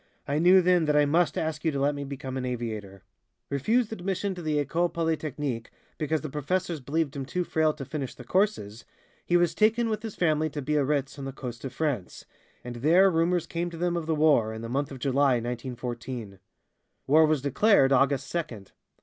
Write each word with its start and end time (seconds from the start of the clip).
"I 0.27 0.39
knew 0.39 0.63
then 0.63 0.85
that 0.85 0.95
I 0.95 1.05
must 1.05 1.37
ask 1.37 1.63
you 1.63 1.69
to 1.73 1.79
let 1.79 1.93
me 1.93 2.03
become 2.03 2.35
an 2.35 2.43
aviator." 2.43 3.03
Refused 3.51 3.93
admission 3.93 4.33
to 4.33 4.41
the 4.41 4.57
École 4.65 4.91
Polytechnique 4.91 5.69
because 5.99 6.21
the 6.21 6.27
professors 6.31 6.79
believed 6.79 7.15
him 7.15 7.23
too 7.23 7.43
frail 7.43 7.71
to 7.73 7.85
finish 7.85 8.15
the 8.15 8.23
courses, 8.23 8.83
he 9.23 9.37
was 9.37 9.53
taken 9.53 9.89
with 9.89 10.01
his 10.01 10.15
family 10.15 10.49
to 10.49 10.61
Biarritz 10.63 11.19
on 11.19 11.25
the 11.25 11.31
coast 11.31 11.63
of 11.65 11.71
France, 11.71 12.25
and 12.63 12.77
there 12.77 13.11
rumors 13.11 13.45
came 13.45 13.69
to 13.69 13.77
them 13.77 13.95
of 13.95 14.07
the 14.07 14.15
war, 14.15 14.51
in 14.55 14.63
the 14.63 14.69
month 14.69 14.89
of 14.89 14.97
July, 14.97 15.33
1914. 15.33 16.39
War 17.05 17.27
was 17.27 17.43
declared 17.43 17.91
August 17.91 18.25
second. 18.25 18.71